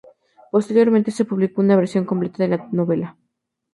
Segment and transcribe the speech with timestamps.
[0.51, 3.17] Posteriormente se publicó una versión completa de la novela.